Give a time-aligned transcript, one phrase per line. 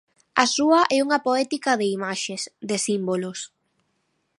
[0.43, 3.39] A súa é unha poética de imaxes, de símbolos.